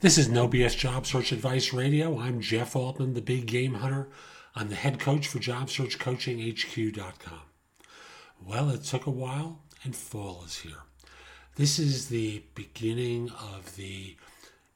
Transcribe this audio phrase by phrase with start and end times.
[0.00, 2.18] This is No BS Job Search Advice Radio.
[2.18, 4.10] I'm Jeff Altman, the big game hunter.
[4.54, 7.40] I'm the head coach for JobSearchCoachingHQ.com.
[8.44, 10.82] Well, it took a while, and fall is here.
[11.54, 14.18] This is the beginning of the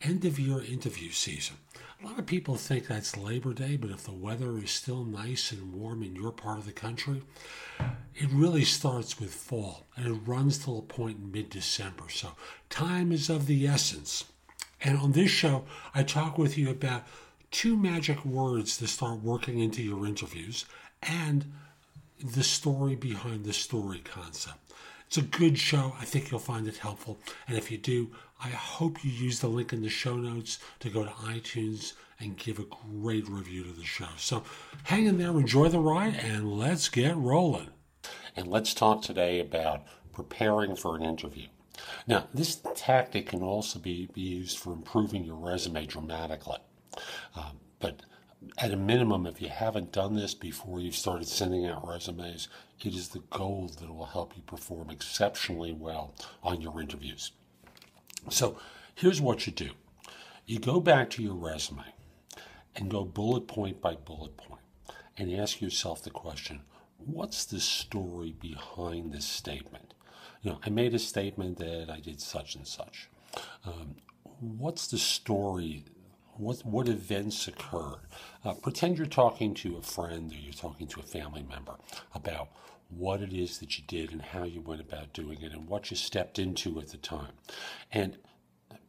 [0.01, 1.57] end of year interview season.
[2.03, 5.53] A lot of people think that's Labor Day, but if the weather is still nice
[5.53, 7.21] and warm in your part of the country,
[8.15, 12.09] it really starts with fall and it runs till a point in mid December.
[12.09, 12.29] So
[12.71, 14.25] time is of the essence.
[14.83, 17.05] And on this show, I talk with you about
[17.51, 20.65] two magic words to start working into your interviews
[21.03, 21.53] and
[22.23, 24.59] the story behind the story concept.
[25.07, 25.95] It's a good show.
[25.99, 27.19] I think you'll find it helpful.
[27.49, 30.89] And if you do, I hope you use the link in the show notes to
[30.89, 32.67] go to iTunes and give a
[33.01, 34.07] great review to the show.
[34.17, 34.45] So
[34.85, 37.71] hang in there, enjoy the ride, and let's get rolling.
[38.37, 41.49] And let's talk today about preparing for an interview.
[42.07, 46.59] Now, this tactic can also be, be used for improving your resume dramatically.
[47.35, 48.03] Um, but
[48.59, 52.49] at a minimum, if you haven't done this before you've started sending out resumes,
[52.81, 57.33] it is the gold that will help you perform exceptionally well on your interviews.
[58.29, 58.59] So
[58.95, 59.71] here's what you do
[60.47, 61.85] you go back to your resume
[62.75, 64.63] and go bullet point by bullet point
[65.17, 66.63] and ask yourself the question
[66.99, 69.95] what's the story behind this statement?
[70.43, 73.09] You know, I made a statement that I did such and such.
[73.65, 73.97] Um,
[74.41, 75.85] what's the story
[76.41, 78.01] what what events occurred.
[78.45, 81.77] Uh, pretend you're talking to a friend or you're talking to a family member
[82.15, 82.49] about
[82.89, 85.91] what it is that you did and how you went about doing it and what
[85.91, 87.33] you stepped into at the time.
[87.93, 88.17] And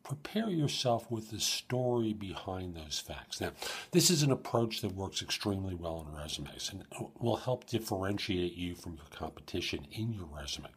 [0.03, 3.41] prepare yourself with the story behind those facts.
[3.41, 3.51] Now,
[3.91, 6.84] this is an approach that works extremely well in resumes and
[7.19, 10.69] will help differentiate you from your competition in your resume.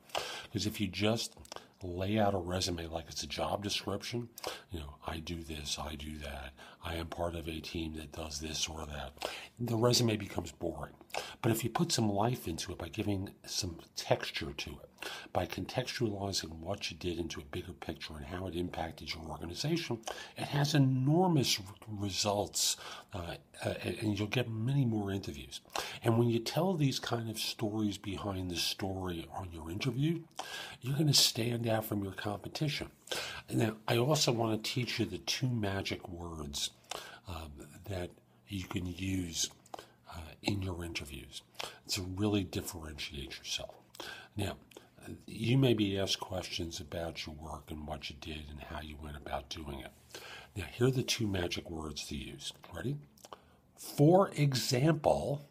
[0.45, 1.37] Because if you just
[1.85, 4.29] lay out a resume like it's a job description.
[4.71, 6.53] You know, I do this, I do that,
[6.83, 9.31] I am part of a team that does this or that.
[9.59, 10.95] The resume becomes boring.
[11.43, 14.89] But if you put some life into it by giving some texture to it,
[15.33, 19.99] by contextualizing what you did into a bigger picture and how it impacted your organization,
[20.37, 22.77] it has enormous results
[23.13, 25.61] uh, uh, and you'll get many more interviews.
[26.03, 30.21] And when you tell these kind of stories behind the story on your interview,
[30.81, 32.91] you're going to stand out from your competition.
[33.53, 36.71] Now, I also want to teach you the two magic words
[37.29, 37.53] um,
[37.89, 38.11] that
[38.49, 39.51] you can use
[40.15, 41.43] uh, in your interviews
[41.89, 43.75] to really differentiate yourself.
[44.37, 44.57] Now,
[45.27, 48.97] you may be asked questions about your work and what you did and how you
[49.03, 49.93] went about doing it.
[50.57, 52.53] Now, here are the two magic words to use.
[52.75, 52.97] Ready?
[53.77, 55.49] For example,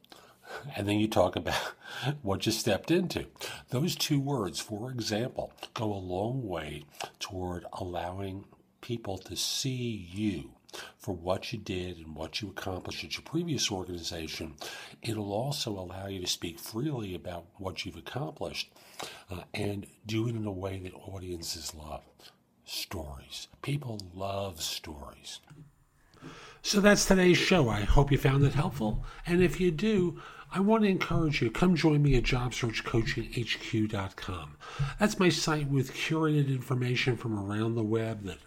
[0.75, 1.73] and then you talk about
[2.21, 3.25] what you stepped into.
[3.69, 6.85] Those two words, for example, go a long way
[7.19, 8.45] toward allowing
[8.81, 10.51] people to see you
[10.97, 14.55] for what you did and what you accomplished at your previous organization.
[15.01, 18.71] It'll also allow you to speak freely about what you've accomplished
[19.29, 22.03] uh, and do it in a way that audiences love.
[22.65, 23.47] Stories.
[23.61, 25.39] People love stories.
[26.61, 27.67] So that's today's show.
[27.67, 29.03] I hope you found it helpful.
[29.27, 30.21] And if you do,
[30.55, 34.57] I want to encourage you, come join me at JobSearchCoachingHQ.com.
[34.99, 38.37] That's my site with curated information from around the web that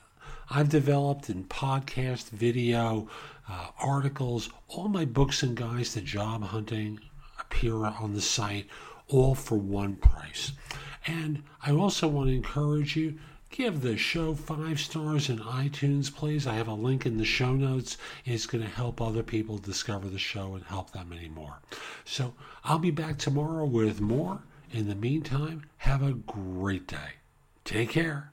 [0.50, 3.08] I've developed in podcast, video,
[3.48, 7.00] uh, articles, all my books and guides to job hunting
[7.40, 8.66] appear on the site,
[9.08, 10.52] all for one price.
[11.06, 13.18] And I also want to encourage you
[13.50, 16.46] Give the show five stars in iTunes, please.
[16.46, 17.96] I have a link in the show notes.
[18.24, 21.60] It's going to help other people discover the show and help them anymore.
[22.04, 22.34] So
[22.64, 24.42] I'll be back tomorrow with more.
[24.72, 27.14] In the meantime, have a great day.
[27.64, 28.32] Take care.